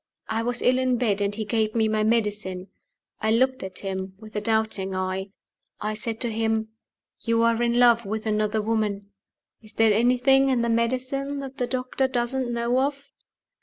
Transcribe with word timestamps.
I 0.27 0.41
was 0.41 0.63
ill 0.63 0.79
in 0.79 0.97
bed, 0.97 1.21
and 1.21 1.35
he 1.35 1.45
gave 1.45 1.75
me 1.75 1.87
my 1.87 2.03
medicine. 2.03 2.69
I 3.21 3.29
looked 3.29 3.61
at 3.61 3.77
him 3.85 4.15
with 4.17 4.35
a 4.35 4.41
doubting 4.41 4.95
eye. 4.95 5.29
I 5.79 5.93
said 5.93 6.19
to 6.21 6.31
him, 6.31 6.69
"You 7.19 7.43
are 7.43 7.61
in 7.61 7.77
love 7.77 8.03
with 8.03 8.25
another 8.25 8.63
woman. 8.63 9.11
Is 9.61 9.73
there 9.73 9.93
anything 9.93 10.49
in 10.49 10.63
the 10.63 10.69
medicine 10.69 11.37
that 11.41 11.57
the 11.59 11.67
doctor 11.67 12.07
doesn't 12.07 12.51
know 12.51 12.79
of?" 12.79 13.11